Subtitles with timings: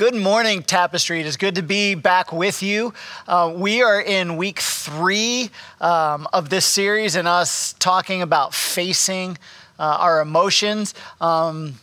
[0.00, 1.20] Good morning, Tapestry.
[1.20, 2.94] It is good to be back with you.
[3.28, 9.36] Uh, we are in week three um, of this series and us talking about facing
[9.78, 10.94] uh, our emotions.
[11.20, 11.74] Um,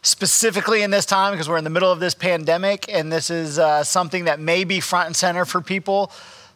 [0.00, 3.58] specifically in this time, because we're in the middle of this pandemic, and this is
[3.58, 6.10] uh, something that may be front and center for people.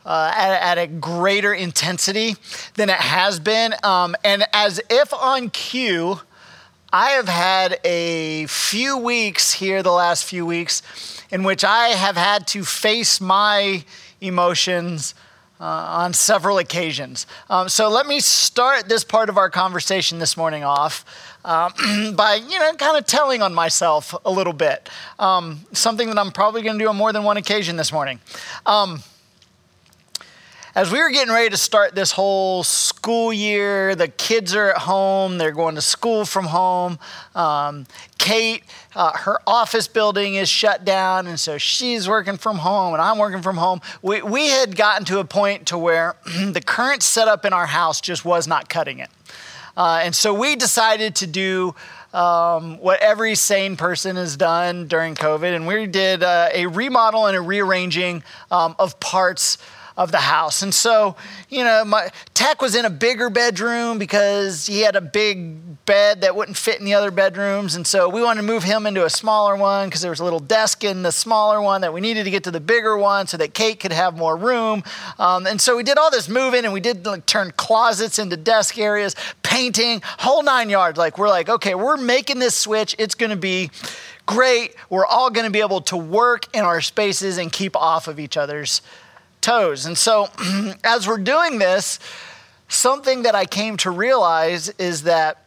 [0.06, 2.34] Uh, at, at, a greater intensity
[2.76, 3.74] than it has been.
[3.82, 6.18] Um, and as if on cue,
[6.92, 10.82] I have had a few weeks here, the last few weeks,
[11.30, 13.84] in which I have had to face my
[14.20, 15.14] emotions
[15.60, 17.28] uh, on several occasions.
[17.48, 21.04] Um, so let me start this part of our conversation this morning off
[21.44, 21.72] um,
[22.16, 24.88] by, you know, kind of telling on myself a little bit.
[25.20, 28.18] Um, something that I'm probably going to do on more than one occasion this morning.
[28.66, 29.04] Um,
[30.74, 34.78] as we were getting ready to start this whole school year, the kids are at
[34.78, 36.98] home, they're going to school from home.
[37.34, 37.86] Um,
[38.18, 38.62] Kate,
[38.94, 43.18] uh, her office building is shut down, and so she's working from home, and I'm
[43.18, 43.80] working from home.
[44.00, 48.00] We, we had gotten to a point to where the current setup in our house
[48.00, 49.10] just was not cutting it.
[49.76, 51.74] Uh, and so we decided to do
[52.12, 57.26] um, what every sane person has done during COVID, and we did uh, a remodel
[57.26, 59.58] and a rearranging um, of parts
[60.00, 60.62] of the house.
[60.62, 61.14] And so,
[61.50, 66.22] you know, my Tech was in a bigger bedroom because he had a big bed
[66.22, 67.74] that wouldn't fit in the other bedrooms.
[67.74, 70.24] And so we wanted to move him into a smaller one because there was a
[70.24, 73.26] little desk in the smaller one that we needed to get to the bigger one
[73.26, 74.82] so that Kate could have more room.
[75.18, 78.38] Um, and so we did all this moving and we did like turn closets into
[78.38, 80.96] desk areas, painting, whole nine yards.
[80.96, 82.96] Like we're like, okay, we're making this switch.
[82.98, 83.70] It's going to be
[84.24, 84.74] great.
[84.88, 88.18] We're all going to be able to work in our spaces and keep off of
[88.18, 88.80] each other's
[89.40, 89.86] toes.
[89.86, 90.28] And so,
[90.84, 91.98] as we're doing this,
[92.68, 95.44] something that I came to realize is that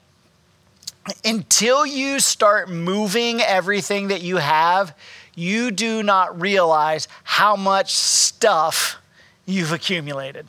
[1.25, 4.95] until you start moving everything that you have,
[5.35, 8.97] you do not realize how much stuff
[9.45, 10.45] you've accumulated.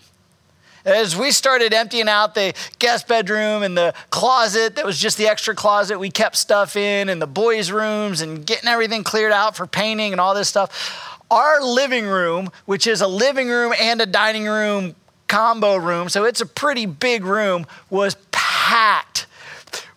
[0.85, 5.27] As we started emptying out the guest bedroom and the closet that was just the
[5.27, 9.57] extra closet we kept stuff in, and the boys' rooms, and getting everything cleared out
[9.57, 14.01] for painting and all this stuff, our living room, which is a living room and
[14.01, 14.95] a dining room
[15.27, 19.27] combo room, so it's a pretty big room, was packed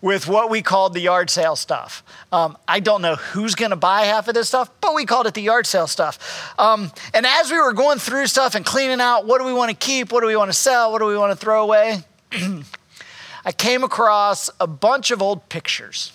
[0.02, 2.04] with what we called the yard sale stuff.
[2.32, 5.28] Um, I don't know who's going to buy half of this stuff, but we called
[5.28, 6.54] it the yard sale stuff.
[6.60, 9.70] Um, and as we were going through stuff and cleaning out, what do we want
[9.70, 10.12] to keep?
[10.12, 10.92] What do we want to sell?
[10.92, 12.00] What do we want to throw away?
[13.46, 16.12] I came across a bunch of old pictures.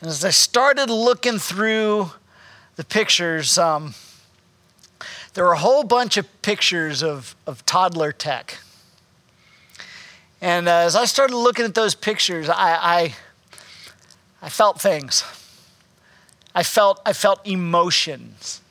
[0.00, 2.10] And as I started looking through
[2.76, 3.94] the pictures, um,
[5.36, 8.56] there were a whole bunch of pictures of, of toddler tech.
[10.40, 13.14] And uh, as I started looking at those pictures, I, I,
[14.40, 15.24] I felt things.
[16.54, 18.62] I felt, I felt emotions.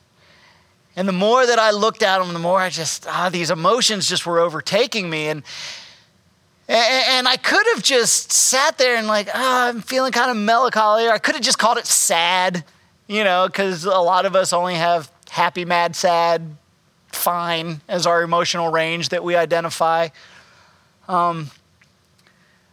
[0.96, 4.08] And the more that I looked at them, the more I just, ah, these emotions
[4.08, 5.28] just were overtaking me.
[5.28, 5.44] And,
[6.68, 11.06] and I could have just sat there and, like, oh, I'm feeling kind of melancholy.
[11.06, 12.64] Or I could have just called it sad,
[13.06, 16.56] you know, because a lot of us only have happy, mad, sad,
[17.08, 20.08] fine as our emotional range that we identify.
[21.08, 21.50] Um,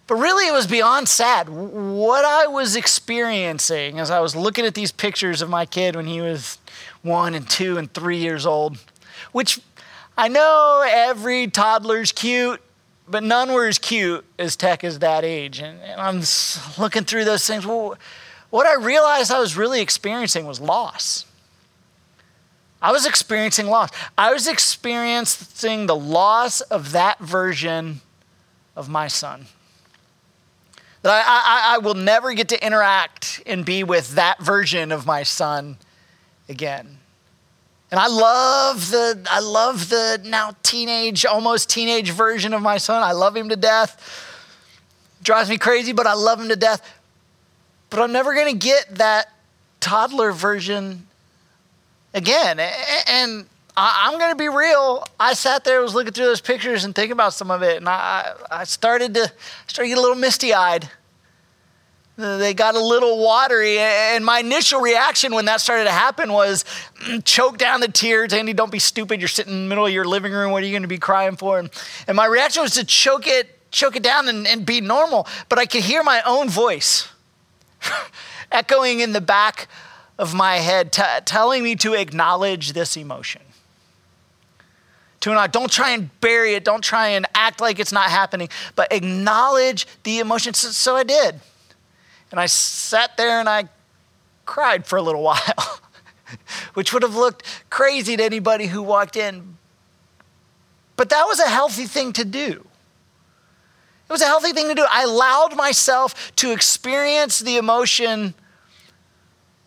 [0.08, 1.48] but really, it was beyond sad.
[1.50, 6.08] What I was experiencing as I was looking at these pictures of my kid when
[6.08, 6.58] he was
[7.02, 8.78] one and two and three years old,
[9.32, 9.60] which
[10.18, 12.62] I know every toddler's cute,
[13.08, 15.60] but none were as cute as Tech is that age.
[15.60, 16.22] And, and I'm
[16.78, 17.66] looking through those things.
[17.66, 17.98] Well,
[18.50, 21.26] what I realized I was really experiencing was loss.
[22.84, 23.90] I was experiencing loss.
[24.18, 28.02] I was experiencing the loss of that version
[28.76, 29.46] of my son.
[31.02, 35.06] That I, I, I will never get to interact and be with that version of
[35.06, 35.78] my son
[36.50, 36.98] again.
[37.90, 43.02] And I love the I love the now teenage, almost teenage version of my son.
[43.02, 43.98] I love him to death.
[45.22, 46.82] Drives me crazy, but I love him to death.
[47.90, 49.32] But I'm never gonna get that
[49.80, 51.08] toddler version
[52.14, 52.60] again.
[53.08, 53.46] And
[53.76, 55.04] I'm going to be real.
[55.20, 57.90] I sat there, was looking through those pictures and thinking about some of it, and
[57.90, 59.32] I, I started to
[59.68, 60.90] start to get a little misty eyed.
[62.16, 66.32] Uh, they got a little watery, and my initial reaction when that started to happen
[66.32, 66.64] was
[67.24, 68.32] choke down the tears.
[68.32, 69.20] Andy, don't be stupid.
[69.20, 70.52] You're sitting in the middle of your living room.
[70.52, 71.58] What are you going to be crying for?
[71.58, 71.72] And,
[72.08, 75.26] and my reaction was to choke it, choke it down, and, and be normal.
[75.50, 77.08] But I could hear my own voice
[78.52, 79.68] echoing in the back
[80.18, 83.42] of my head, t- telling me to acknowledge this emotion.
[85.22, 88.50] To not, don't try and bury it, don't try and act like it's not happening,
[88.76, 90.54] but acknowledge the emotion.
[90.54, 91.40] So, so I did.
[92.32, 93.70] And I sat there and I
[94.46, 95.80] cried for a little while.
[96.74, 99.58] which would have looked crazy to anybody who walked in.
[100.96, 102.66] But that was a healthy thing to do.
[104.10, 104.86] It was a healthy thing to do.
[104.90, 108.34] I allowed myself to experience the emotion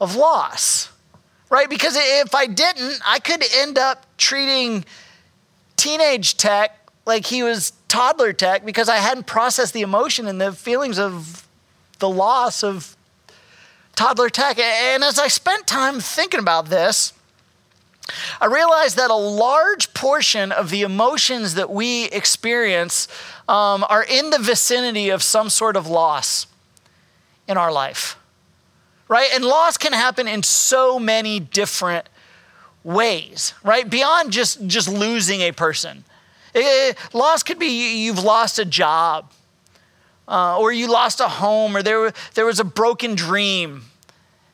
[0.00, 0.90] of loss,
[1.50, 1.68] right?
[1.68, 4.84] Because if I didn't, I could end up treating
[5.76, 10.52] teenage tech like he was toddler tech because I hadn't processed the emotion and the
[10.52, 11.46] feelings of
[11.98, 12.96] the loss of
[13.94, 14.58] toddler tech.
[14.58, 17.12] And as I spent time thinking about this,
[18.40, 23.08] I realized that a large portion of the emotions that we experience
[23.48, 26.46] um, are in the vicinity of some sort of loss
[27.48, 28.16] in our life,
[29.08, 29.28] right?
[29.34, 32.08] And loss can happen in so many different
[32.84, 33.88] ways, right?
[33.88, 36.04] Beyond just, just losing a person.
[36.54, 39.30] It, eh, loss could be you've lost a job,
[40.28, 43.82] uh, or you lost a home, or there, there was a broken dream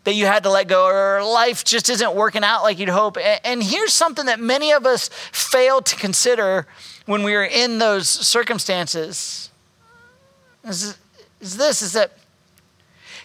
[0.05, 3.17] that you had to let go, or life just isn't working out like you'd hope.
[3.45, 6.67] And here's something that many of us fail to consider
[7.07, 9.51] when we are in those circumstances
[10.65, 10.97] is,
[11.41, 12.17] is this is that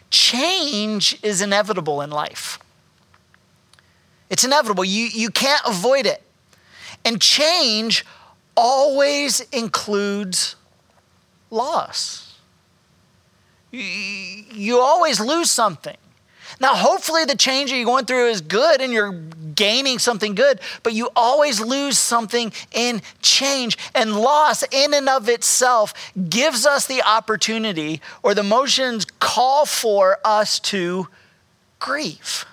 [0.10, 2.60] change is inevitable in life.
[4.30, 4.84] It's inevitable.
[4.84, 6.22] You, you can't avoid it.
[7.06, 8.06] And change
[8.56, 10.56] always includes
[11.50, 12.36] loss.
[13.72, 15.98] You, you always lose something.
[16.60, 19.12] Now, hopefully, the change that you're going through is good and you're
[19.58, 23.78] gaining something good, but you always lose something in change.
[23.94, 25.94] And loss, in and of itself,
[26.30, 31.10] gives us the opportunity or the motions call for us to
[31.80, 32.46] grieve.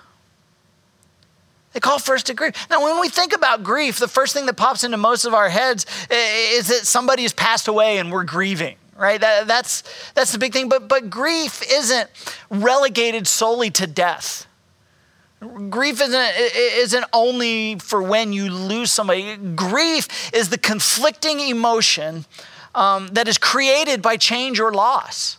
[1.71, 2.53] They call for us to grieve.
[2.69, 5.49] Now, when we think about grief, the first thing that pops into most of our
[5.49, 9.19] heads is that somebody has passed away and we're grieving right?
[9.19, 10.69] That, that's, that's the big thing.
[10.69, 12.09] But, but grief isn't
[12.49, 14.47] relegated solely to death.
[15.69, 19.35] Grief isn't, isn't only for when you lose somebody.
[19.37, 22.25] Grief is the conflicting emotion
[22.73, 25.37] um, that is created by change or loss.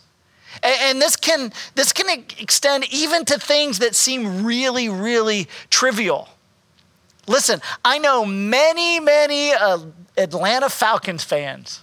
[0.63, 6.29] And, and this, can, this can extend even to things that seem really, really trivial.
[7.27, 9.79] Listen, I know many, many uh,
[10.17, 11.81] Atlanta Falcons fans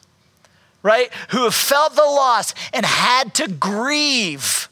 [0.85, 1.11] right?
[1.31, 4.69] Who have felt the loss and had to grieve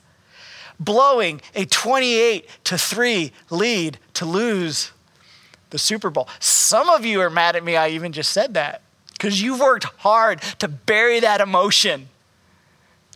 [0.85, 4.93] blowing a 28 to 3 lead to lose
[5.71, 6.29] the Super Bowl.
[6.39, 8.83] Some of you are mad at me I even just said that
[9.13, 12.09] because you've worked hard to bury that emotion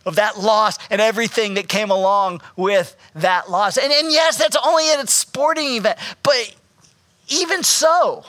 [0.05, 3.77] of that loss and everything that came along with that loss.
[3.77, 6.55] And, and yes, that's only at a sporting event, but
[7.27, 8.25] even so,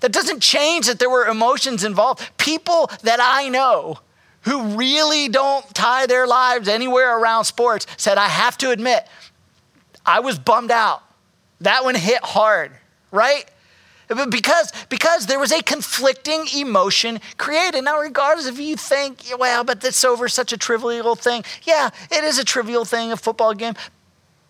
[0.00, 2.28] that doesn't change that there were emotions involved.
[2.38, 3.98] People that I know
[4.42, 9.06] who really don't tie their lives anywhere around sports said, I have to admit,
[10.04, 11.02] I was bummed out.
[11.60, 12.72] That one hit hard,
[13.10, 13.44] right?
[14.08, 17.82] Because, because there was a conflicting emotion created.
[17.82, 21.44] Now, regardless if you think, well, but that's over such a trivial thing.
[21.62, 23.74] Yeah, it is a trivial thing, a football game.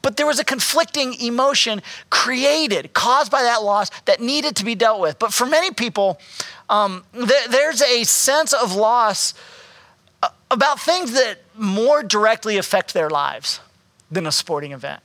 [0.03, 4.75] But there was a conflicting emotion created, caused by that loss that needed to be
[4.75, 5.19] dealt with.
[5.19, 6.19] But for many people,
[6.71, 9.35] um, th- there's a sense of loss
[10.51, 13.61] about things that more directly affect their lives
[14.11, 15.03] than a sporting event.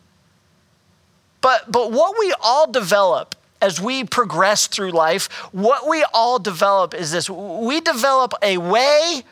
[1.42, 6.94] But, but what we all develop as we progress through life, what we all develop
[6.94, 9.24] is this we develop a way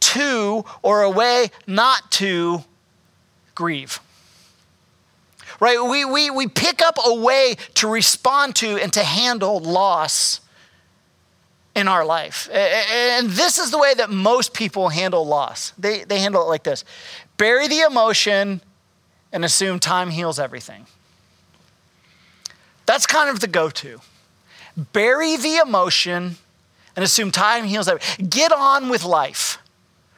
[0.00, 2.64] to or a way not to
[3.54, 4.00] grieve
[5.60, 5.82] right?
[5.82, 10.40] We, we, we pick up a way to respond to and to handle loss
[11.78, 12.50] in our life.
[12.50, 15.72] And this is the way that most people handle loss.
[15.78, 16.84] They, they handle it like this
[17.36, 18.60] bury the emotion
[19.32, 20.86] and assume time heals everything.
[22.84, 24.00] That's kind of the go to.
[24.92, 26.36] Bury the emotion
[26.96, 28.26] and assume time heals everything.
[28.26, 29.58] Get on with life,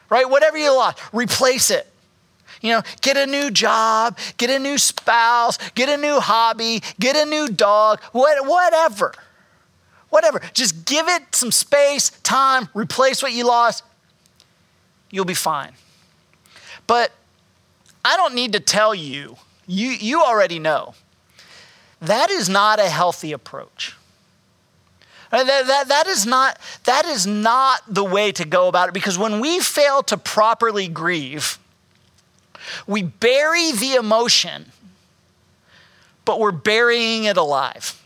[0.09, 0.27] right?
[0.27, 1.87] Whatever you lost, replace it.
[2.61, 7.15] You know, get a new job, get a new spouse, get a new hobby, get
[7.15, 9.13] a new dog, what, whatever.
[10.11, 10.41] Whatever.
[10.53, 13.83] Just give it some space, time, replace what you lost.
[15.09, 15.71] You'll be fine.
[16.85, 17.11] But
[18.03, 19.37] I don't need to tell you,
[19.67, 20.95] you, you already know.
[22.01, 23.95] That is not a healthy approach.
[25.31, 28.93] Uh, that, that, that, is not, that is not the way to go about it
[28.93, 31.57] because when we fail to properly grieve,
[32.85, 34.73] we bury the emotion,
[36.25, 38.00] but we're burying it alive.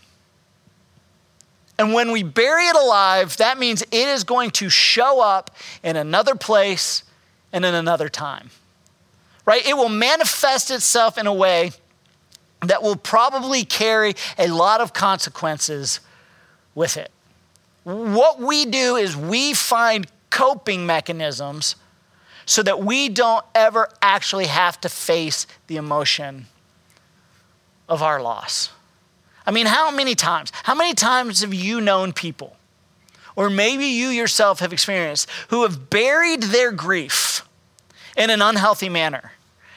[1.78, 5.96] And when we bury it alive, that means it is going to show up in
[5.96, 7.04] another place
[7.52, 8.50] and in another time.
[9.46, 9.66] Right?
[9.66, 11.72] It will manifest itself in a way
[12.62, 16.00] that will probably carry a lot of consequences
[16.74, 17.12] with it.
[17.84, 21.76] What we do is we find coping mechanisms
[22.46, 26.48] so that we don't ever actually have to face the emotion
[27.88, 28.70] of our loss.
[29.46, 30.52] I mean, how many times?
[30.64, 32.56] How many times have you known people,
[33.36, 37.48] or maybe you yourself have experienced, who have buried their grief
[38.18, 39.32] in an unhealthy manner?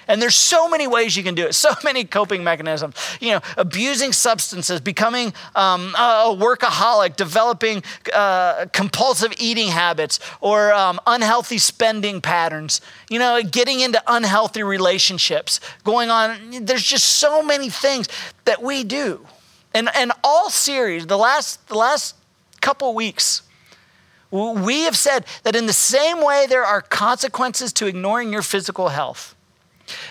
[0.09, 2.97] And there's so many ways you can do it, so many coping mechanisms.
[3.21, 10.99] You know, abusing substances, becoming um, a workaholic, developing uh, compulsive eating habits, or um,
[11.07, 12.81] unhealthy spending patterns.
[13.11, 16.65] You know, getting into unhealthy relationships, going on.
[16.65, 18.09] There's just so many things
[18.47, 19.27] that we do.
[19.75, 22.17] And, and all series, the last, the last
[22.61, 23.43] couple weeks,
[24.31, 28.89] we have said that in the same way there are consequences to ignoring your physical
[28.89, 29.35] health,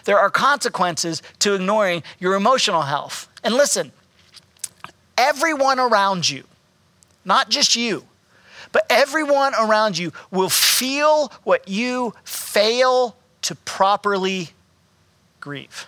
[0.05, 3.29] there are consequences to ignoring your emotional health.
[3.43, 3.91] And listen,
[5.17, 6.43] everyone around you,
[7.25, 8.03] not just you,
[8.71, 14.49] but everyone around you will feel what you fail to properly
[15.39, 15.87] grieve.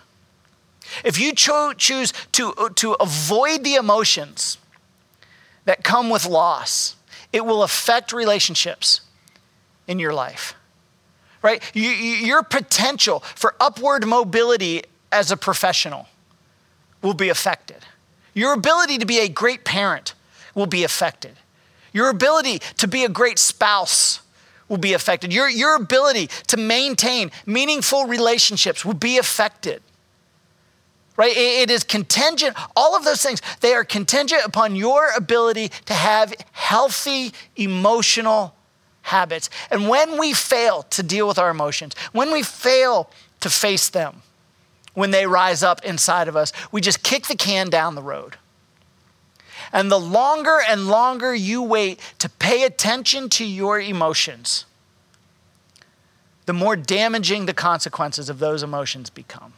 [1.04, 4.58] If you cho- choose to, uh, to avoid the emotions
[5.66, 6.96] that come with loss,
[7.32, 9.02] it will affect relationships
[9.88, 10.56] in your life
[11.42, 11.64] right?
[11.74, 16.08] You, your potential for upward mobility as a professional
[17.02, 17.78] will be affected.
[18.34, 20.14] Your ability to be a great parent
[20.54, 21.36] will be affected.
[21.94, 24.22] Your ability to be a great spouse
[24.68, 25.34] will be affected.
[25.34, 29.82] Your, your ability to maintain meaningful relationships will be affected.
[31.20, 31.36] Right?
[31.36, 36.34] It, is contingent, all of those things, they are contingent upon your ability to have
[36.54, 38.56] healthy emotional
[39.02, 39.50] habits.
[39.70, 43.12] And when we fail to deal with our emotions, when we fail
[43.42, 44.22] to face them,
[44.94, 48.38] when they rise up inside of us, we just kick the can down the road.
[49.74, 54.66] And the longer and longer you wait to pay attention to your emotions,
[56.46, 59.52] the more damaging the consequences of those emotions become.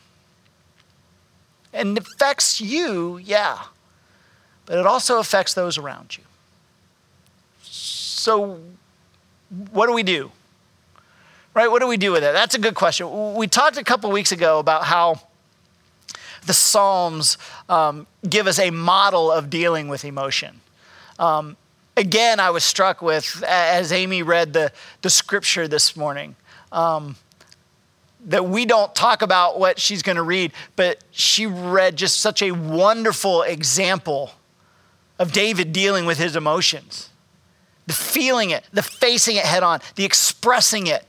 [1.73, 3.63] And it affects you, yeah,
[4.65, 6.23] but it also affects those around you.
[7.63, 8.59] So,
[9.71, 10.31] what do we do?
[11.53, 11.69] Right?
[11.69, 12.33] What do we do with it?
[12.33, 13.35] That's a good question.
[13.35, 15.19] We talked a couple weeks ago about how
[16.45, 17.37] the Psalms
[17.67, 20.61] um, give us a model of dealing with emotion.
[21.19, 21.57] Um,
[21.97, 26.35] again, I was struck with, as Amy read the, the scripture this morning,
[26.71, 27.15] um,
[28.25, 32.41] that we don't talk about what she's going to read, but she read just such
[32.41, 34.31] a wonderful example
[35.17, 37.09] of David dealing with his emotions
[37.87, 41.03] the feeling it, the facing it head on, the expressing it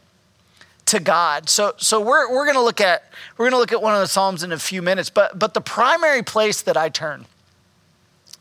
[0.87, 1.49] to God.
[1.49, 3.05] So, so we're, we're going to look at
[3.39, 5.55] we're going to look at one of the Psalms in a few minutes, but, but
[5.55, 7.27] the primary place that I turn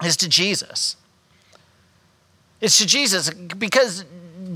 [0.03, 0.95] is to Jesus.
[2.61, 4.05] It's to Jesus because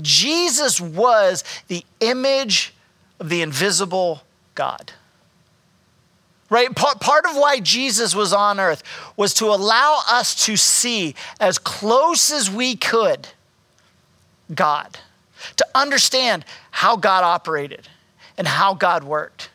[0.02, 2.74] Jesus was the image
[3.20, 4.22] of the invisible
[4.54, 4.92] God.
[6.48, 6.72] Right?
[6.74, 8.84] Part, of why Jesus was on earth
[9.16, 13.28] was to allow us to see as close as we could
[14.54, 14.98] God,
[15.56, 17.88] to understand how God operated
[18.38, 19.50] and how God worked.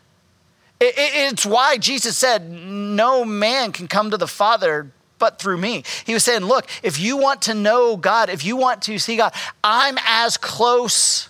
[0.81, 5.59] It, it, it's why Jesus said, No man can come to the Father but through
[5.59, 5.83] me.
[6.05, 9.15] He was saying, Look, if you want to know God, if you want to see
[9.15, 11.29] God, I'm as close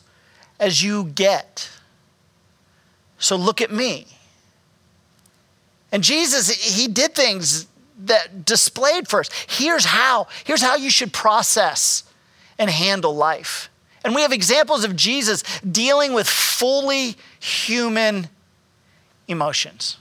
[0.59, 1.69] as you get.
[3.21, 4.07] So look at me.
[5.91, 7.67] And Jesus, he did things
[8.05, 9.31] that displayed first.
[9.47, 10.27] Here's how.
[10.43, 12.03] Here's how you should process
[12.57, 13.69] and handle life.
[14.03, 18.27] And we have examples of Jesus dealing with fully human
[19.27, 19.97] emotions.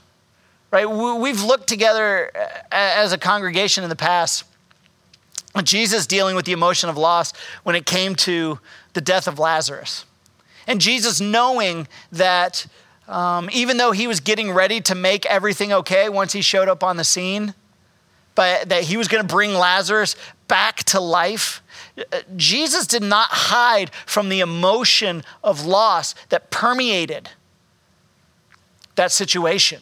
[0.71, 0.89] Right?
[0.89, 4.45] We've looked together uh, as a congregation in the past
[5.63, 8.59] Jesus dealing with the emotion of loss when it came to
[8.93, 10.05] the death of Lazarus.
[10.65, 12.67] And Jesus knowing that
[13.11, 16.81] um, even though he was getting ready to make everything okay once he showed up
[16.81, 17.53] on the scene,
[18.35, 20.15] but that he was going to bring Lazarus
[20.47, 21.61] back to life,
[22.37, 27.29] Jesus did not hide from the emotion of loss that permeated
[28.95, 29.81] that situation.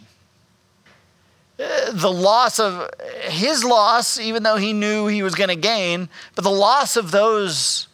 [1.58, 2.90] The loss of
[3.26, 7.12] his loss, even though he knew he was going to gain, but the loss of
[7.12, 7.88] those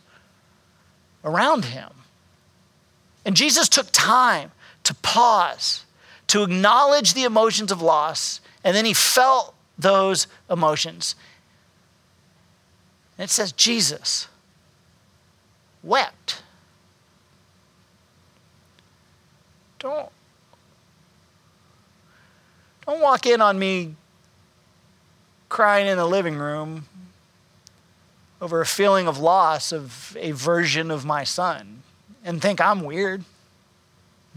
[1.26, 1.90] around him.
[3.26, 4.52] And Jesus took time
[4.86, 5.84] to pause,
[6.28, 11.16] to acknowledge the emotions of loss, and then he felt those emotions.
[13.18, 14.28] And it says Jesus
[15.84, 16.42] wept.
[19.80, 20.10] Don't,
[22.86, 23.96] don't walk in on me
[25.50, 26.86] crying in the living room
[28.42, 31.84] over a feeling of loss of a version of my son
[32.24, 33.24] and think I'm weird.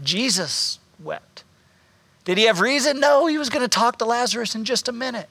[0.01, 1.43] Jesus wept.
[2.25, 2.99] Did he have reason?
[2.99, 5.29] No, he was going to talk to Lazarus in just a minute.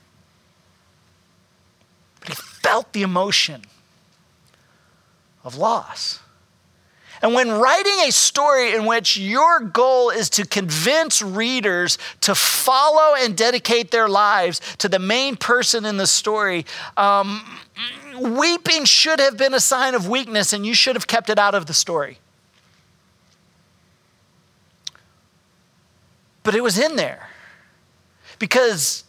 [2.20, 3.62] But he felt the emotion
[5.44, 6.20] of loss.
[7.20, 13.14] And when writing a story in which your goal is to convince readers to follow
[13.16, 16.64] and dedicate their lives to the main person in the story,
[16.96, 17.60] um,
[18.20, 21.54] weeping should have been a sign of weakness and you should have kept it out
[21.54, 22.18] of the story.
[26.48, 27.28] But it was in there
[28.38, 29.04] because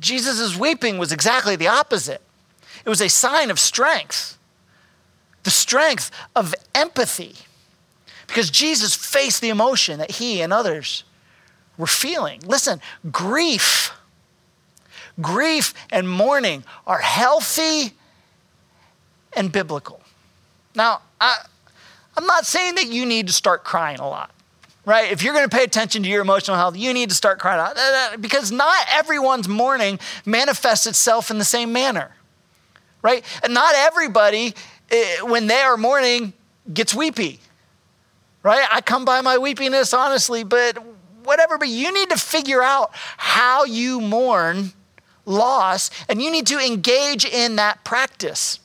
[0.00, 2.22] Jesus' weeping was exactly the opposite.
[2.82, 4.38] It was a sign of strength,
[5.42, 7.34] the strength of empathy,
[8.26, 11.04] because Jesus faced the emotion that he and others
[11.76, 12.40] were feeling.
[12.46, 12.80] Listen,
[13.12, 13.92] grief,
[15.20, 17.92] grief and mourning are healthy
[19.34, 20.00] and biblical.
[20.74, 21.36] Now, I,
[22.16, 24.30] I'm not saying that you need to start crying a lot
[24.88, 25.12] right?
[25.12, 27.60] If you're going to pay attention to your emotional health, you need to start crying
[27.60, 32.10] out because not everyone's mourning manifests itself in the same manner,
[33.02, 33.22] right?
[33.42, 34.54] And not everybody,
[34.90, 36.32] eh, when they are mourning,
[36.72, 37.38] gets weepy,
[38.42, 38.66] right?
[38.72, 40.78] I come by my weepiness honestly, but
[41.22, 44.72] whatever, but you need to figure out how you mourn
[45.26, 48.58] loss and you need to engage in that practice.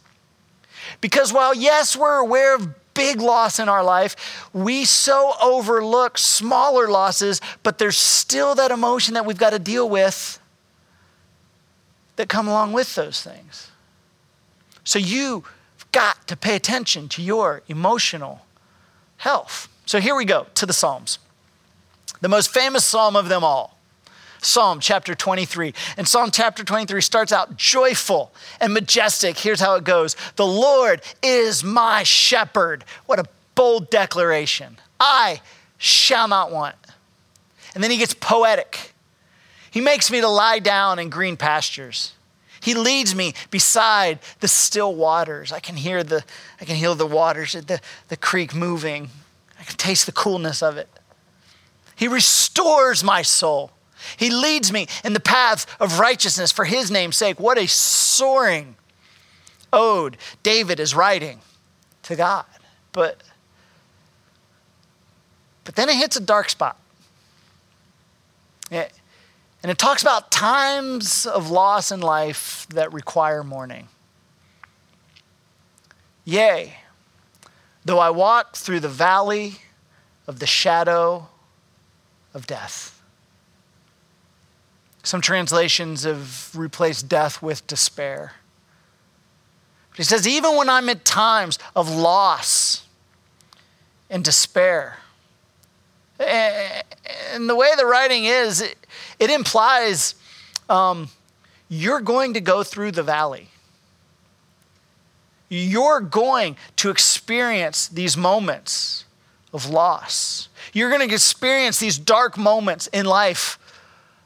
[1.01, 6.88] Because while, yes, we're aware of big loss in our life, we so overlook smaller
[6.90, 10.40] losses, but there's still that emotion that we've got to deal with
[12.16, 13.72] that come along with those things.
[14.84, 15.52] So you've
[15.92, 18.46] got to pay attention to your emotional
[19.18, 19.68] health.
[19.86, 21.20] So here we go to the Psalms.
[22.22, 23.73] The most famous psalm of them all.
[24.46, 25.74] Psalm chapter 23.
[25.98, 29.38] And Psalm chapter 23 starts out joyful and majestic.
[29.38, 32.84] Here's how it goes The Lord is my shepherd.
[33.06, 33.25] What a
[33.56, 34.77] bold declaration.
[35.00, 35.42] I
[35.77, 36.75] shall not want.
[37.74, 38.94] And then he gets poetic.
[39.72, 42.14] He makes me to lie down in green pastures.
[42.62, 45.51] He leads me beside the still waters.
[45.51, 46.24] I can hear the,
[46.62, 49.10] I can hear the waters, the, the creek moving.
[49.60, 50.88] I can taste the coolness of it.
[51.96, 53.72] He restores my soul.
[54.18, 57.39] He leads me in the paths of righteousness for his name's sake.
[57.39, 58.75] What a soaring
[59.72, 61.42] ode David is writing
[62.03, 62.46] to God.
[62.92, 63.24] But,
[65.63, 66.79] but then it hits a dark spot.
[68.70, 68.87] Yeah.
[69.61, 73.87] And it talks about times of loss in life that require mourning.
[76.25, 76.75] Yea,
[77.85, 79.55] though I walk through the valley
[80.27, 81.27] of the shadow
[82.33, 83.01] of death.
[85.03, 88.33] Some translations have replaced death with despair.
[89.89, 92.87] But he says, even when I'm at times of loss
[94.09, 94.98] and despair,
[96.20, 98.61] and the way the writing is,
[99.20, 100.16] it, implies
[100.70, 101.09] um,
[101.68, 103.50] you're going to go through the valley.
[105.50, 109.05] You're going to experience these moments
[109.53, 110.48] of loss.
[110.72, 113.59] You're going to experience these dark moments in life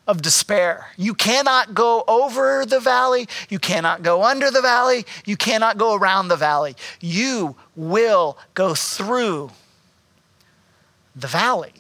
[0.08, 0.88] of despair.
[0.96, 3.28] You cannot go over the valley.
[3.50, 5.06] You cannot go under the valley.
[5.26, 6.76] You cannot go around the valley.
[7.02, 9.52] You will go through
[11.16, 11.74] the valley.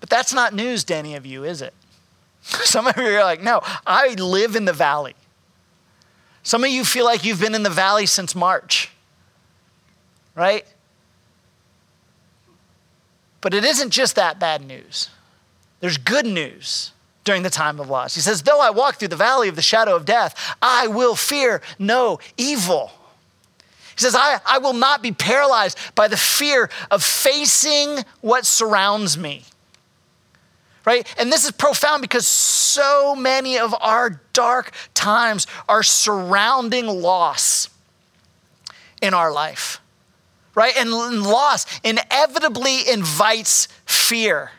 [0.00, 1.72] But that's not news to any of you, is it?
[2.42, 5.14] Some of you are like, no, I live in the valley.
[6.42, 8.90] Some of you feel like you've been in the valley since March,
[10.34, 10.66] right?
[13.40, 15.08] But it isn't just that bad news.
[15.84, 16.92] There's good news
[17.24, 18.14] during the time of loss.
[18.14, 21.14] He says, Though I walk through the valley of the shadow of death, I will
[21.14, 22.90] fear no evil.
[23.94, 29.18] He says, I, I will not be paralyzed by the fear of facing what surrounds
[29.18, 29.44] me.
[30.86, 31.06] Right?
[31.18, 37.68] And this is profound because so many of our dark times are surrounding loss
[39.02, 39.82] in our life.
[40.54, 40.74] Right?
[40.78, 44.50] And loss inevitably invites fear.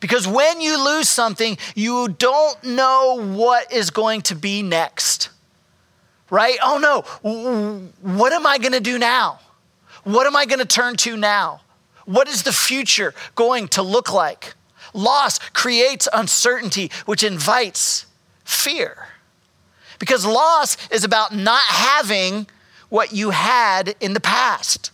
[0.00, 5.28] Because when you lose something, you don't know what is going to be next.
[6.30, 6.58] Right?
[6.62, 7.02] Oh no,
[8.00, 9.40] what am I going to do now?
[10.04, 11.60] What am I going to turn to now?
[12.06, 14.54] What is the future going to look like?
[14.94, 18.06] Loss creates uncertainty, which invites
[18.44, 19.08] fear.
[19.98, 22.46] Because loss is about not having
[22.88, 24.90] what you had in the past.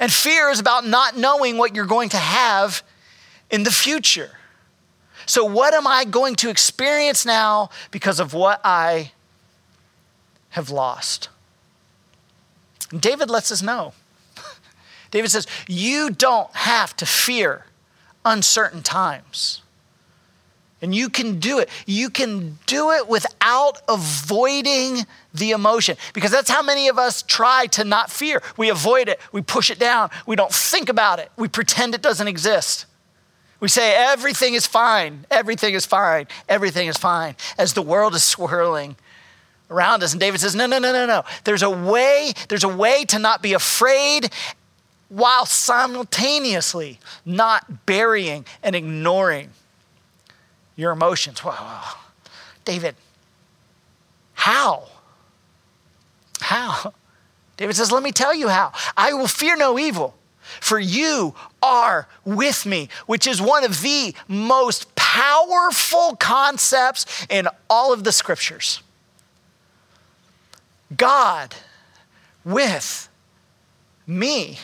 [0.00, 2.82] And fear is about not knowing what you're going to have
[3.50, 4.32] in the future.
[5.26, 9.12] So, what am I going to experience now because of what I
[10.50, 11.28] have lost?
[12.90, 13.94] And David lets us know.
[15.10, 17.66] David says, You don't have to fear
[18.24, 19.62] uncertain times.
[20.82, 21.70] And you can do it.
[21.86, 25.96] You can do it without avoiding the emotion.
[26.12, 28.42] Because that's how many of us try to not fear.
[28.58, 32.02] We avoid it, we push it down, we don't think about it, we pretend it
[32.02, 32.84] doesn't exist.
[33.64, 38.22] We say everything is fine, everything is fine, everything is fine as the world is
[38.22, 38.94] swirling
[39.70, 40.12] around us.
[40.12, 41.24] And David says, No, no, no, no, no.
[41.44, 44.30] There's a way, there's a way to not be afraid
[45.08, 49.48] while simultaneously not burying and ignoring
[50.76, 51.42] your emotions.
[51.42, 51.84] Wow.
[52.66, 52.96] David,
[54.34, 54.88] how?
[56.42, 56.92] How?
[57.56, 58.72] David says, Let me tell you how.
[58.94, 60.14] I will fear no evil
[60.60, 67.92] for you are with me, which is one of the most powerful concepts in all
[67.92, 68.82] of the scriptures.
[70.96, 71.54] God
[72.44, 73.08] with
[74.06, 74.58] me.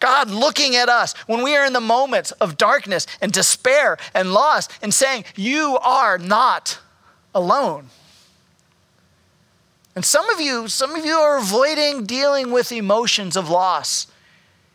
[0.00, 4.32] God looking at us when we are in the moments of darkness and despair and
[4.32, 6.78] loss and saying, You are not
[7.34, 7.88] alone.
[9.94, 14.06] And some of you, some of you are avoiding dealing with emotions of loss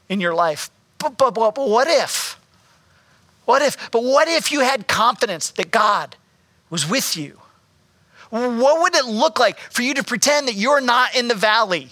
[0.10, 0.70] in your life.
[0.98, 2.40] But, but, but, what if?
[3.46, 3.92] What if?
[3.92, 6.16] But what if you had confidence that God
[6.70, 7.40] was with you?
[8.30, 11.90] What would it look like for you to pretend that you're not in the valley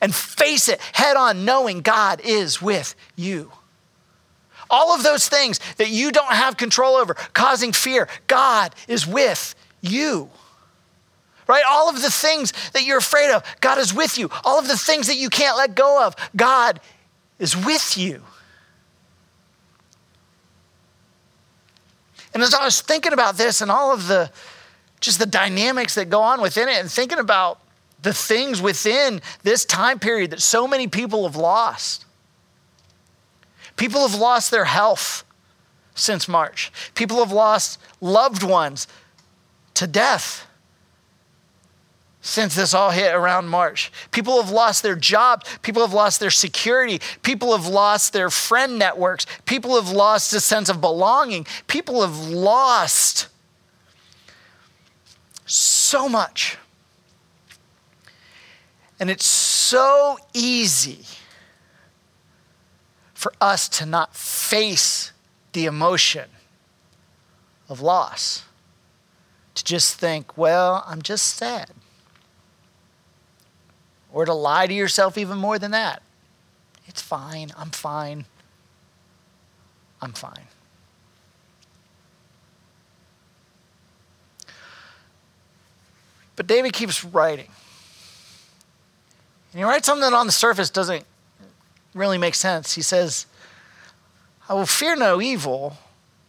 [0.00, 3.52] and face it head on, knowing God is with you?
[4.68, 9.54] All of those things that you don't have control over, causing fear, God is with
[9.82, 10.30] you
[11.50, 11.64] right?
[11.68, 14.30] All of the things that you're afraid of, God is with you.
[14.44, 16.78] All of the things that you can't let go of, God
[17.40, 18.22] is with you.
[22.32, 24.30] And as I was thinking about this and all of the
[25.00, 27.58] just the dynamics that go on within it and thinking about
[28.02, 32.04] the things within this time period that so many people have lost.
[33.76, 35.24] People have lost their health
[35.94, 36.70] since March.
[36.94, 38.86] People have lost loved ones
[39.74, 40.46] to death
[42.22, 43.90] since this all hit around March.
[44.10, 45.46] People have lost their jobs.
[45.62, 47.00] People have lost their security.
[47.22, 49.26] People have lost their friend networks.
[49.46, 51.46] People have lost a sense of belonging.
[51.66, 53.28] People have lost
[55.46, 56.58] so much.
[58.98, 61.06] And it's so easy
[63.14, 65.12] for us to not face
[65.54, 66.28] the emotion
[67.68, 68.44] of loss.
[69.54, 71.70] To just think, well, I'm just sad
[74.12, 76.02] or to lie to yourself even more than that.
[76.86, 77.52] It's fine.
[77.56, 78.24] I'm fine.
[80.02, 80.46] I'm fine.
[86.36, 87.48] But David keeps writing.
[89.52, 91.04] And he writes something that on the surface doesn't
[91.94, 92.74] really make sense.
[92.74, 93.26] He says,
[94.48, 95.76] I will fear no evil,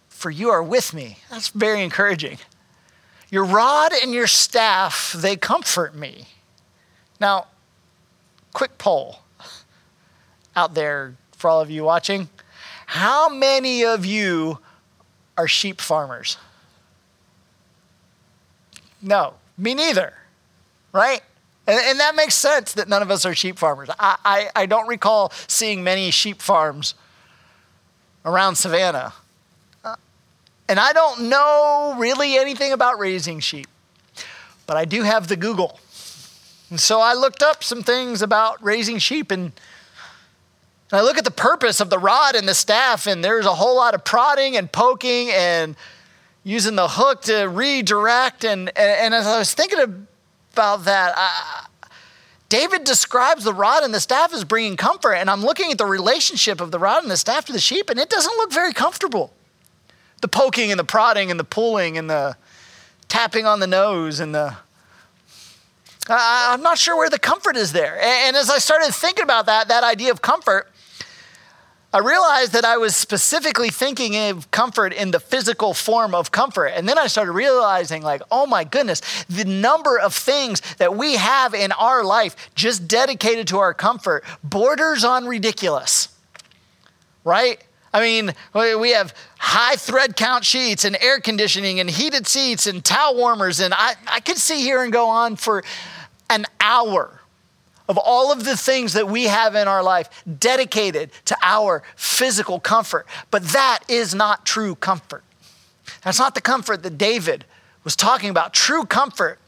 [0.09, 1.19] for you are with me.
[1.29, 2.39] That's very encouraging.
[3.29, 6.25] Your rod and your staff, they comfort me.
[7.19, 7.47] Now,
[8.53, 9.19] quick poll
[10.55, 12.29] out there for all of you watching.
[12.85, 14.59] How many of you
[15.37, 16.37] are sheep farmers?
[19.01, 20.13] No, me neither,
[20.93, 21.21] right?
[21.67, 23.89] And, and, that makes sense that none of us are sheep farmers.
[23.97, 26.95] I, I, I don't recall seeing many sheep farms
[28.25, 29.13] around Savannah.
[29.83, 29.95] Uh,
[30.67, 33.67] and I don't know really anything about raising sheep,
[34.67, 35.79] but I do have the Google.
[36.71, 39.51] And so I looked up some things about raising sheep and
[40.93, 43.75] I look at the purpose of the rod and the staff, and there's a whole
[43.77, 45.75] lot of prodding and poking and
[46.43, 48.43] using the hook to redirect.
[48.43, 50.07] And, and, and as I was thinking
[50.53, 51.67] about that, I,
[52.49, 55.13] David describes the rod and the staff as bringing comfort.
[55.13, 57.89] And I'm looking at the relationship of the rod and the staff to the sheep,
[57.89, 59.31] and it doesn't look very comfortable.
[60.21, 62.35] The poking and the prodding and the pulling and the
[63.07, 64.57] tapping on the nose and the
[66.09, 67.99] I'm not sure where the comfort is there.
[68.01, 70.67] And as I started thinking about that, that idea of comfort,
[71.93, 76.67] I realized that I was specifically thinking of comfort in the physical form of comfort.
[76.67, 81.15] And then I started realizing, like, oh my goodness, the number of things that we
[81.15, 86.07] have in our life just dedicated to our comfort borders on ridiculous,
[87.25, 87.61] right?
[87.93, 92.85] I mean, we have high thread count sheets and air conditioning and heated seats and
[92.85, 93.59] towel warmers.
[93.59, 95.63] And I, I could sit here and go on for
[96.29, 97.21] an hour
[97.89, 102.59] of all of the things that we have in our life dedicated to our physical
[102.59, 103.07] comfort.
[103.31, 105.23] But that is not true comfort.
[106.03, 107.43] That's not the comfort that David
[107.83, 108.53] was talking about.
[108.53, 109.39] True comfort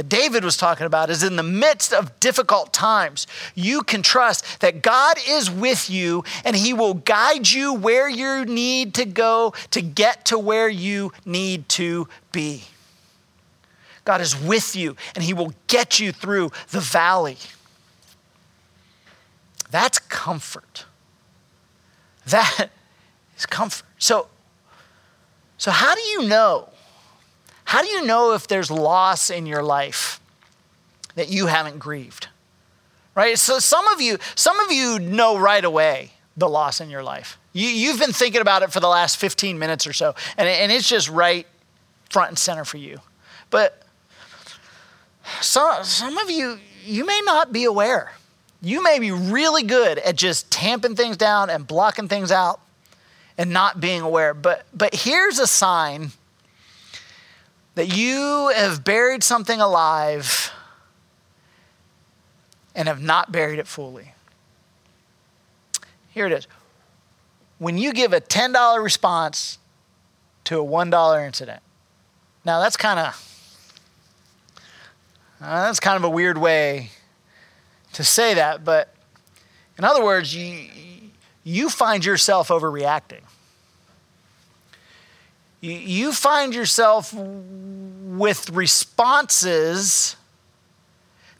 [0.00, 4.60] that David was talking about is in the midst of difficult times, you can trust
[4.60, 9.52] that God is with you and He will guide you where you need to go
[9.72, 12.64] to get to where you need to be.
[14.06, 17.36] God is with you and He will get you through the valley.
[19.70, 20.86] That's comfort.
[22.24, 22.70] That
[23.36, 23.86] is comfort.
[23.98, 24.28] So,
[25.58, 26.70] so how do you know?
[27.70, 30.20] How do you know if there's loss in your life
[31.14, 32.26] that you haven't grieved?
[33.14, 33.38] Right?
[33.38, 37.38] So some of you, some of you know right away the loss in your life.
[37.52, 40.72] You, have been thinking about it for the last 15 minutes or so, and, and
[40.72, 41.46] it's just right
[42.08, 42.98] front and center for you.
[43.50, 43.80] But
[45.40, 48.14] some, some of you, you may not be aware.
[48.60, 52.60] You may be really good at just tamping things down and blocking things out
[53.38, 54.34] and not being aware.
[54.34, 56.10] But, but here's a sign
[57.74, 60.52] that you have buried something alive
[62.74, 64.14] and have not buried it fully.
[66.10, 66.46] Here it is.
[67.58, 69.58] When you give a $10 response
[70.44, 71.62] to a $1 incident.
[72.44, 73.26] Now that's kind of
[75.40, 76.90] uh, that's kind of a weird way
[77.94, 78.94] to say that, but
[79.78, 80.68] in other words, you,
[81.44, 83.22] you find yourself overreacting
[85.60, 90.16] you find yourself with responses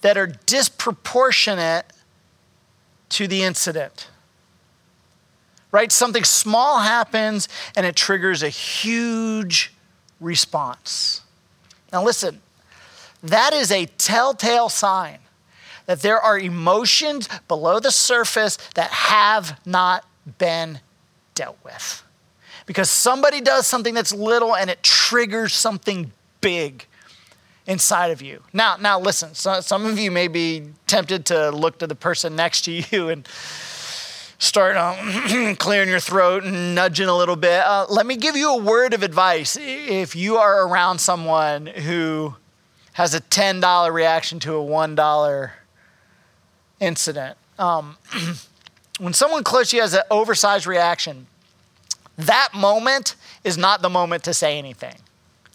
[0.02, 1.86] that are disproportionate
[3.10, 4.08] to the incident.
[5.72, 5.90] Right?
[5.92, 9.72] Something small happens and it triggers a huge
[10.20, 11.22] response.
[11.92, 12.40] Now, listen,
[13.22, 15.18] that is a telltale sign
[15.86, 20.04] that there are emotions below the surface that have not
[20.38, 20.80] been
[21.34, 22.02] dealt with
[22.70, 26.86] because somebody does something that's little and it triggers something big
[27.66, 28.44] inside of you.
[28.52, 32.36] Now, now listen, so, some of you may be tempted to look to the person
[32.36, 33.26] next to you and
[34.38, 37.58] start um, clearing your throat and nudging a little bit.
[37.58, 39.58] Uh, let me give you a word of advice.
[39.60, 42.36] If you are around someone who
[42.92, 45.50] has a $10 reaction to a $1
[46.78, 47.96] incident, um,
[49.00, 51.26] when someone close to you has an oversized reaction,
[52.26, 54.96] that moment is not the moment to say anything,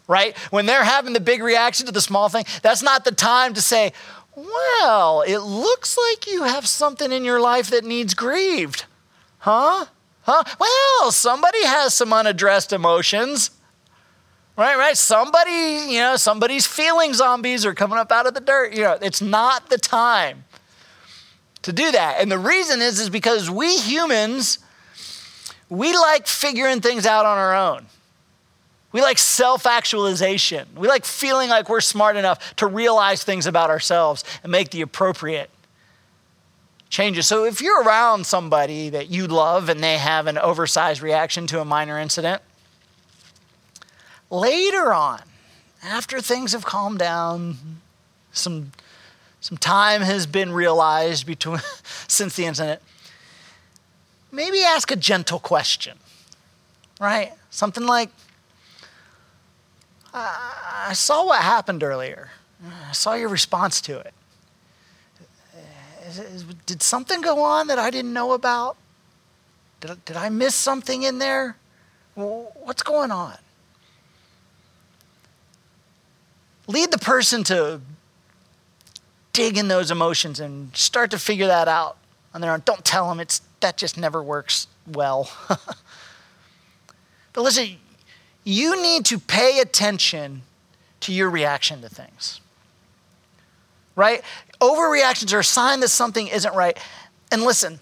[0.07, 0.37] right?
[0.51, 3.61] When they're having the big reaction to the small thing, that's not the time to
[3.61, 3.93] say,
[4.35, 8.85] well, it looks like you have something in your life that needs grieved.
[9.39, 9.85] Huh?
[10.23, 10.43] Huh?
[10.59, 13.51] Well, somebody has some unaddressed emotions.
[14.57, 14.97] Right, right.
[14.97, 18.73] Somebody, you know, somebody's feeling zombies are coming up out of the dirt.
[18.73, 20.45] You know, it's not the time
[21.61, 22.17] to do that.
[22.19, 24.59] And the reason is is because we humans
[25.69, 27.85] we like figuring things out on our own.
[28.91, 30.67] We like self actualization.
[30.75, 34.81] We like feeling like we're smart enough to realize things about ourselves and make the
[34.81, 35.49] appropriate
[36.89, 37.27] changes.
[37.27, 41.59] So if you're around somebody that you love and they have an oversized reaction to
[41.59, 42.41] a minor incident,
[44.29, 45.21] later on,
[45.83, 47.57] after things have calmed down,
[48.31, 48.71] some,
[49.41, 51.59] some time has been realized between,
[52.07, 52.81] since the incident,
[54.35, 55.97] maybe ask a gentle question,
[56.99, 57.31] right?
[57.49, 58.09] Something like,
[60.13, 62.29] I saw what happened earlier.
[62.89, 64.13] I saw your response to it.
[66.65, 68.77] Did something go on that I didn't know about?
[69.81, 71.57] Did, did I miss something in there?
[72.13, 73.35] What's going on?
[76.67, 77.81] Lead the person to
[79.33, 81.97] dig in those emotions and start to figure that out
[82.35, 82.61] on their own.
[82.65, 85.31] Don't tell them it's that just never works well.
[85.47, 87.77] but listen,
[88.43, 90.43] you need to pay attention
[90.99, 92.41] to your reaction to things.
[93.95, 94.21] Right?
[94.59, 96.77] Overreactions are a sign that something isn't right.
[97.31, 97.79] And listen,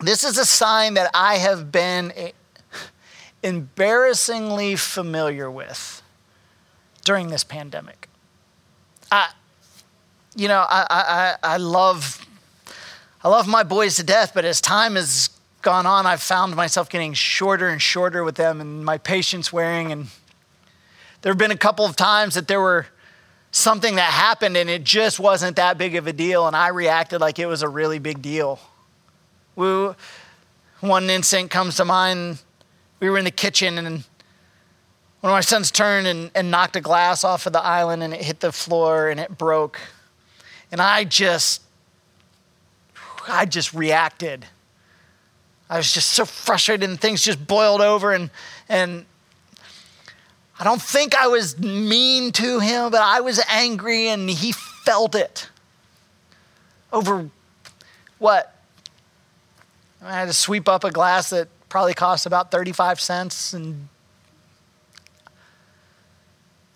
[0.00, 2.12] this is a sign that I have been
[3.44, 6.02] embarrassingly familiar with
[7.04, 8.08] during this pandemic.
[9.12, 9.30] I,
[10.34, 12.26] you know, I, I, I love
[13.22, 15.28] I love my boys to death, but as time has
[15.60, 19.92] gone on, I've found myself getting shorter and shorter with them and my patience wearing.
[19.92, 20.06] And
[21.20, 22.86] there have been a couple of times that there were
[23.52, 26.46] something that happened and it just wasn't that big of a deal.
[26.46, 28.58] And I reacted like it was a really big deal.
[29.54, 29.90] We,
[30.80, 32.38] one incident comes to mind.
[33.00, 33.86] We were in the kitchen and
[35.20, 38.14] one of my sons turned and, and knocked a glass off of the island and
[38.14, 39.78] it hit the floor and it broke.
[40.72, 41.60] And I just,
[43.28, 44.46] I just reacted.
[45.68, 48.30] I was just so frustrated and things just boiled over and,
[48.68, 49.04] and
[50.58, 55.14] I don't think I was mean to him, but I was angry and he felt
[55.14, 55.48] it
[56.92, 57.30] over
[58.18, 58.54] what?
[60.02, 63.88] I had to sweep up a glass that probably cost about 35 cents and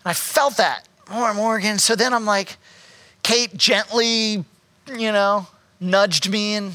[0.05, 1.79] I felt that more and more again.
[1.79, 2.57] So then I'm like,
[3.23, 4.45] Kate gently,
[4.87, 5.47] you know,
[5.79, 6.73] nudged me and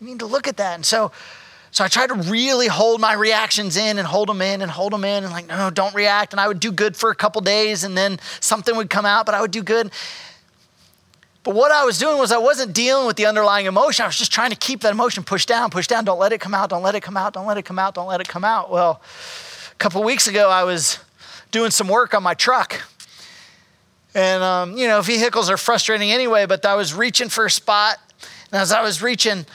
[0.00, 0.74] you need to look at that.
[0.74, 1.12] And so,
[1.70, 4.92] so I tried to really hold my reactions in and hold them in and hold
[4.92, 6.32] them in and like, no, don't react.
[6.32, 9.26] And I would do good for a couple days and then something would come out,
[9.26, 9.90] but I would do good.
[11.44, 14.04] But what I was doing was I wasn't dealing with the underlying emotion.
[14.04, 16.04] I was just trying to keep that emotion pushed down, push down.
[16.04, 16.70] Don't let it come out.
[16.70, 17.32] Don't let it come out.
[17.32, 17.94] Don't let it come out.
[17.94, 18.70] Don't let it come out.
[18.70, 19.02] Well,
[19.72, 20.98] a couple weeks ago, I was
[21.50, 22.82] doing some work on my truck
[24.14, 27.98] and, um, you know, vehicles are frustrating anyway, but I was reaching for a spot.
[28.50, 29.46] And as I was reaching,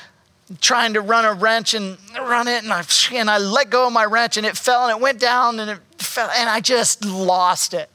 [0.62, 3.94] trying to run a wrench and run it, and I, and I let go of
[3.94, 7.06] my wrench and it fell and it went down and it fell, and I just
[7.06, 7.90] lost it.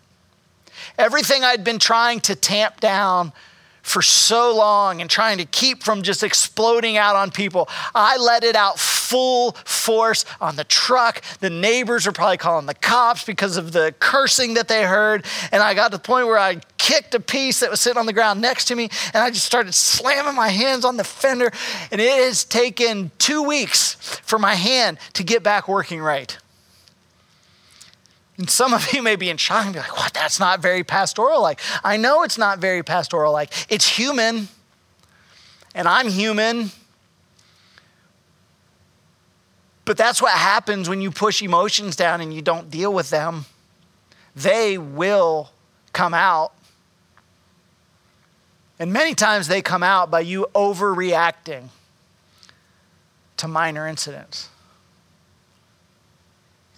[0.98, 3.32] Everything I'd been trying to tamp down
[3.82, 7.68] for so long and trying to keep from just exploding out on people.
[7.94, 11.22] I let it out full force on the truck.
[11.40, 15.26] The neighbors were probably calling the cops because of the cursing that they heard.
[15.50, 18.06] And I got to the point where I kicked a piece that was sitting on
[18.06, 21.50] the ground next to me and I just started slamming my hands on the fender.
[21.90, 26.36] And it has taken two weeks for my hand to get back working right.
[28.38, 30.14] And some of you may be in shock and be like, what?
[30.14, 31.60] That's not very pastoral like.
[31.84, 33.52] I know it's not very pastoral like.
[33.68, 34.48] It's human,
[35.74, 36.70] and I'm human.
[39.84, 43.46] But that's what happens when you push emotions down and you don't deal with them.
[44.34, 45.50] They will
[45.92, 46.52] come out.
[48.78, 51.68] And many times they come out by you overreacting
[53.36, 54.48] to minor incidents.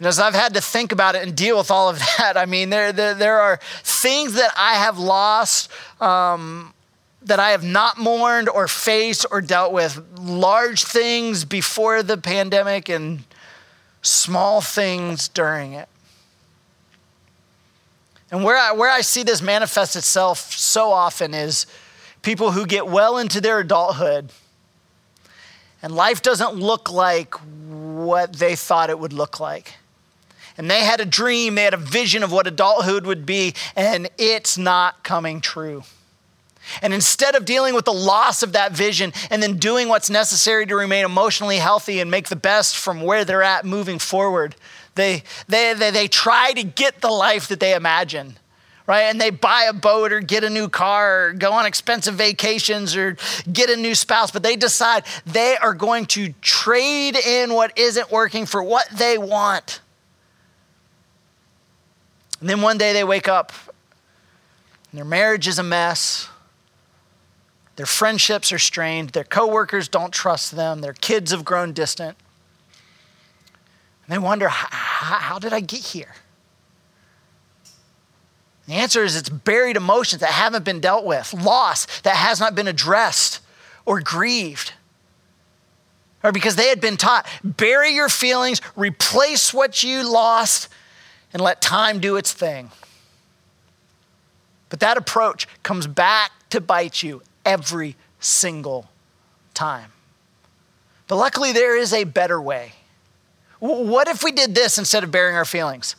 [0.04, 2.44] And as I've had to think about it and deal with all of that, I
[2.44, 6.74] mean, there, there, there are things that I have lost um,
[7.22, 9.98] that I have not mourned or faced or dealt with.
[10.18, 13.24] Large things before the pandemic and
[14.02, 15.88] small things during it.
[18.30, 21.64] And where I, where I see this manifest itself so often is
[22.20, 24.28] people who get well into their adulthood
[25.80, 29.76] and life doesn't look like what they thought it would look like
[30.56, 34.08] and they had a dream, they had a vision of what adulthood would be, and
[34.18, 35.82] it's not coming true.
[36.80, 40.64] And instead of dealing with the loss of that vision and then doing what's necessary
[40.66, 44.56] to remain emotionally healthy and make the best from where they're at moving forward,
[44.94, 48.38] they, they, they, they try to get the life that they imagine
[48.86, 49.04] right?
[49.04, 52.96] And they buy a boat or get a new car or go on expensive vacations
[52.96, 53.16] or
[53.50, 58.10] get a new spouse, but they decide they are going to trade in what isn't
[58.10, 59.80] working for what they want.
[62.44, 63.54] And then one day they wake up
[64.90, 66.28] and their marriage is a mess.
[67.76, 69.08] Their friendships are strained.
[69.08, 70.82] Their coworkers don't trust them.
[70.82, 72.18] Their kids have grown distant.
[74.06, 76.16] And they wonder, how did I get here?
[78.66, 82.54] The answer is it's buried emotions that haven't been dealt with, loss that has not
[82.54, 83.40] been addressed
[83.86, 84.74] or grieved.
[86.22, 90.68] Or because they had been taught, bury your feelings, replace what you lost,
[91.34, 92.70] and let time do its thing.
[94.70, 98.88] But that approach comes back to bite you every single
[99.52, 99.92] time.
[101.06, 102.72] But luckily, there is a better way.
[103.58, 105.96] What if we did this instead of burying our feelings?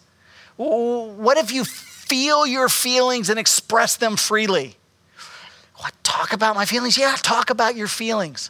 [0.57, 4.75] What if you feel your feelings and express them freely?
[5.77, 6.97] What, talk about my feelings?
[6.97, 8.49] Yeah, talk about your feelings.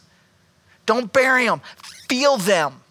[0.86, 1.60] Don't bury them,
[2.08, 2.82] feel them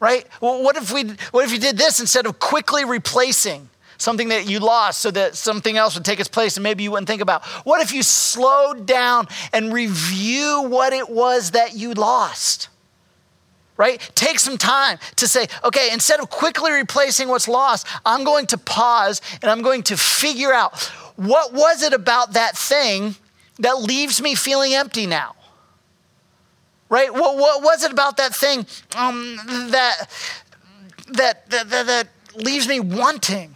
[0.00, 0.26] right?
[0.40, 4.48] Well, what if we what if you did this instead of quickly replacing something that
[4.48, 7.22] you lost so that something else would take its place and maybe you wouldn't think
[7.22, 7.44] about?
[7.64, 12.68] What if you slowed down and review what it was that you lost?
[13.76, 14.00] Right?
[14.16, 18.58] Take some time to say, okay, instead of quickly replacing what's lost, I'm going to
[18.58, 20.82] pause and I'm going to figure out
[21.14, 23.14] what was it about that thing
[23.60, 25.34] that leaves me feeling empty now?
[26.88, 27.12] Right?
[27.12, 28.66] What, what was it about that thing
[28.96, 29.36] um,
[29.70, 30.08] that,
[31.08, 33.54] that, that, that, that leaves me wanting?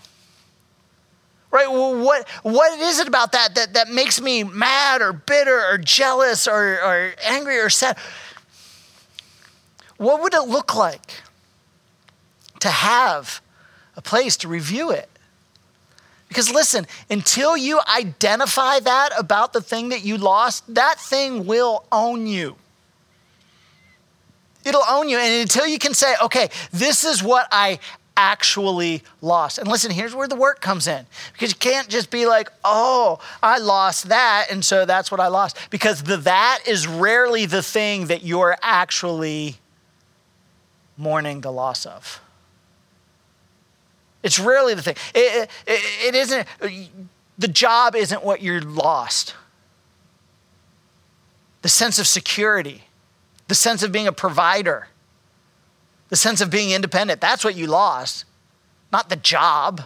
[1.50, 1.70] Right?
[1.70, 5.78] Well, What, what is it about that, that that makes me mad or bitter or
[5.78, 7.98] jealous or, or angry or sad?
[9.98, 11.22] What would it look like
[12.60, 13.40] to have
[13.96, 15.08] a place to review it?
[16.28, 21.84] Because listen, until you identify that about the thing that you lost, that thing will
[21.92, 22.56] own you.
[24.64, 25.18] It'll own you.
[25.18, 27.78] And until you can say, okay, this is what I
[28.16, 29.58] actually lost.
[29.58, 31.06] And listen, here's where the work comes in.
[31.32, 35.28] Because you can't just be like, oh, I lost that, and so that's what I
[35.28, 35.56] lost.
[35.70, 39.56] Because the that is rarely the thing that you're actually
[40.96, 42.20] mourning the loss of.
[44.22, 44.96] It's rarely the thing.
[45.14, 46.46] It, it, it isn't,
[47.38, 49.34] the job isn't what you're lost.
[51.62, 52.84] The sense of security,
[53.48, 54.88] the sense of being a provider,
[56.08, 57.20] the sense of being independent.
[57.20, 58.24] That's what you lost,
[58.92, 59.82] not the job.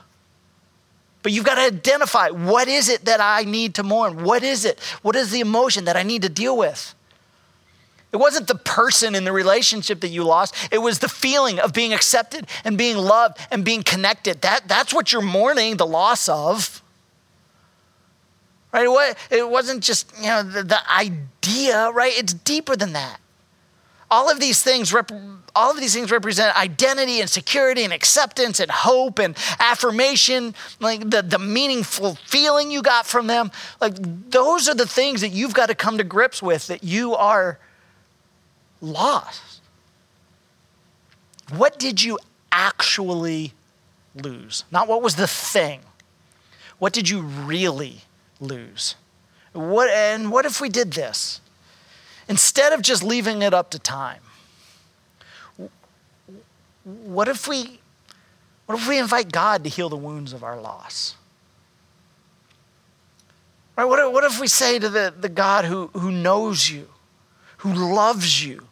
[1.23, 4.23] But you've got to identify what is it that I need to mourn?
[4.23, 4.79] What is it?
[5.03, 6.95] What is the emotion that I need to deal with?
[8.13, 10.55] It wasn't the person in the relationship that you lost.
[10.71, 14.43] It was the feeling of being accepted and being loved and being connected.
[14.43, 16.81] That, that's what you're mourning the loss of.
[18.73, 19.17] Right?
[19.31, 22.17] It wasn't just, you know, the, the idea, right?
[22.17, 23.21] It's deeper than that.
[24.11, 25.11] All of these things rep-
[25.55, 31.09] all of these things represent identity and security and acceptance and hope and affirmation, like
[31.09, 33.51] the, the meaningful feeling you got from them.
[33.81, 33.95] Like
[34.31, 37.59] those are the things that you've got to come to grips with that you are
[38.83, 39.61] lost.
[41.55, 42.19] What did you
[42.53, 43.55] actually
[44.15, 44.65] lose?
[44.71, 45.81] Not what was the thing.
[46.79, 48.03] What did you really
[48.41, 48.95] lose?
[49.53, 51.41] What, and what if we did this?
[52.29, 54.21] Instead of just leaving it up to time,
[56.85, 57.81] what if we
[58.67, 61.15] what if we invite God to heal the wounds of our loss?
[63.77, 63.85] Right?
[63.85, 66.89] What, if, what if we say to the, the God who, who knows you,
[67.59, 68.67] who loves you,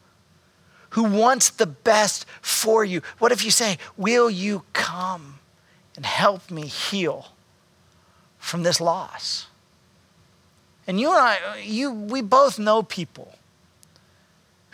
[0.90, 3.02] who wants the best for you?
[3.18, 5.38] What if you say, Will you come
[5.94, 7.28] and help me heal
[8.38, 9.46] from this loss?
[10.86, 13.34] And you and I, you, we both know people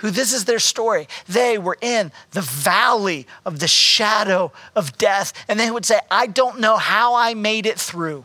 [0.01, 1.07] who this is their story.
[1.29, 6.27] They were in the valley of the shadow of death, and they would say, I
[6.27, 8.25] don't know how I made it through,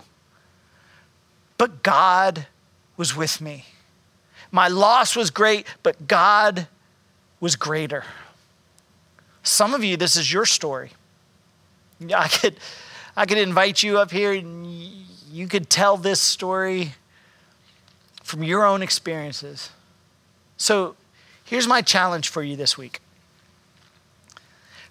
[1.57, 2.47] but God
[2.95, 3.65] was with me.
[4.51, 6.67] My loss was great, but God
[7.41, 8.05] was greater.
[9.43, 10.91] Some of you, this is your story.
[12.15, 12.55] I could,
[13.17, 16.93] I could invite you up here and you could tell this story
[18.23, 19.71] from your own experiences.
[20.55, 20.95] So
[21.45, 22.99] Here's my challenge for you this week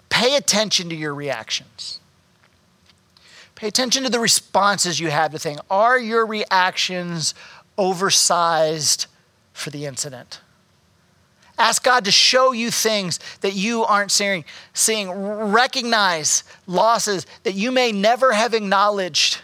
[0.09, 1.99] pay attention to your reactions.
[3.55, 5.59] Pay attention to the responses you have to things.
[5.69, 7.33] Are your reactions
[7.77, 9.07] oversized
[9.53, 10.41] for the incident?
[11.57, 14.43] Ask God to show you things that you aren't seeing.
[14.73, 15.09] seeing.
[15.09, 19.39] Recognize losses that you may never have acknowledged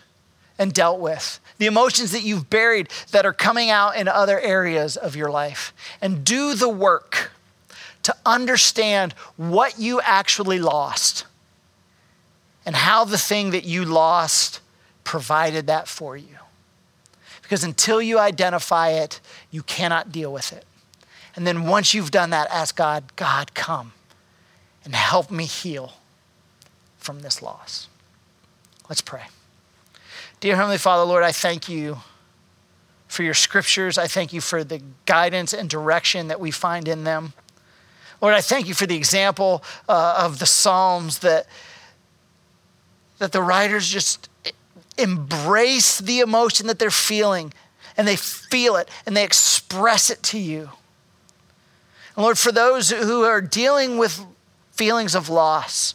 [0.57, 4.97] and dealt with the emotions that you've buried that are coming out in other areas
[4.97, 7.29] of your life, and do the work
[8.01, 11.25] to understand what you actually lost
[12.65, 14.59] and how the thing that you lost
[15.03, 16.39] provided that for you.
[17.43, 19.19] Because until you identify it,
[19.51, 20.65] you cannot deal with it.
[21.35, 23.93] And then once you've done that, ask God, God, come
[24.83, 25.93] and help me heal
[26.97, 27.87] from this loss.
[28.89, 29.25] Let's pray.
[30.41, 31.99] Dear Heavenly Father, Lord, I thank you
[33.07, 33.99] for your scriptures.
[33.99, 37.33] I thank you for the guidance and direction that we find in them.
[38.21, 41.45] Lord, I thank you for the example uh, of the Psalms that,
[43.19, 44.29] that the writers just
[44.97, 47.53] embrace the emotion that they're feeling
[47.95, 50.71] and they feel it and they express it to you.
[52.15, 54.25] And Lord, for those who are dealing with
[54.71, 55.93] feelings of loss,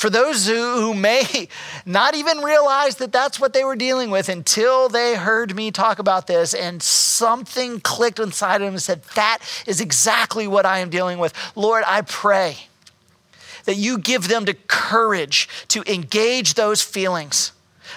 [0.00, 1.46] for those who, who may
[1.84, 5.98] not even realize that that's what they were dealing with until they heard me talk
[5.98, 10.78] about this and something clicked inside of them and said, That is exactly what I
[10.78, 11.34] am dealing with.
[11.54, 12.56] Lord, I pray
[13.66, 17.52] that you give them the courage to engage those feelings,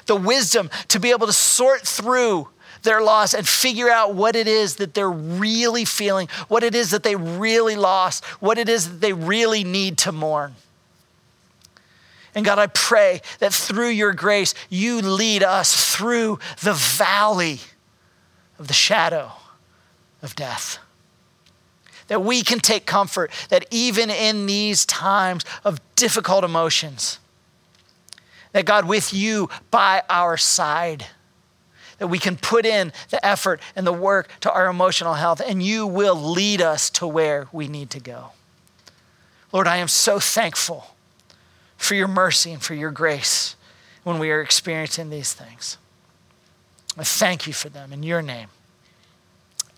[0.06, 2.50] the wisdom to be able to sort through
[2.82, 6.92] their loss and figure out what it is that they're really feeling, what it is
[6.92, 10.54] that they really lost, what it is that they really need to mourn.
[12.36, 17.60] And God, I pray that through your grace, you lead us through the valley
[18.58, 19.34] of the shadow
[20.22, 20.80] of death.
[22.08, 27.20] That we can take comfort that even in these times of difficult emotions,
[28.52, 31.08] that God, with you by our side,
[31.98, 35.62] that we can put in the effort and the work to our emotional health, and
[35.62, 38.32] you will lead us to where we need to go.
[39.52, 40.93] Lord, I am so thankful
[41.84, 43.56] for your mercy and for your grace.
[44.04, 45.78] when we are experiencing these things.
[46.98, 48.50] I thank you for them in your name.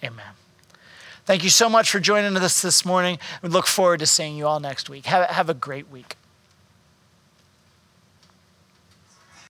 [0.04, 0.34] Amen.
[1.26, 3.20] Thank you so much for joining us this morning.
[3.42, 5.06] We look forward to seeing you all next week.
[5.06, 6.18] Have, have a great week.